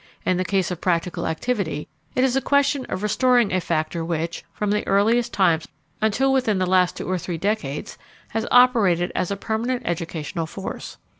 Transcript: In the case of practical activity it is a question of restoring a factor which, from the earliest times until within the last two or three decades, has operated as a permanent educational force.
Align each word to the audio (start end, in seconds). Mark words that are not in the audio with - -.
In 0.25 0.37
the 0.37 0.43
case 0.43 0.71
of 0.71 0.81
practical 0.81 1.27
activity 1.27 1.87
it 2.15 2.23
is 2.23 2.35
a 2.35 2.41
question 2.41 2.85
of 2.87 3.03
restoring 3.03 3.53
a 3.53 3.61
factor 3.61 4.03
which, 4.03 4.43
from 4.51 4.71
the 4.71 4.87
earliest 4.87 5.31
times 5.31 5.67
until 6.01 6.33
within 6.33 6.57
the 6.57 6.65
last 6.65 6.97
two 6.97 7.07
or 7.07 7.19
three 7.19 7.37
decades, 7.37 7.99
has 8.29 8.47
operated 8.49 9.11
as 9.13 9.29
a 9.29 9.37
permanent 9.37 9.83
educational 9.85 10.47
force. 10.47 10.97